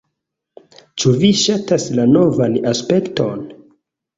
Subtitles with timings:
[1.03, 3.45] Ĉu vi ŝatas la novan aspekton?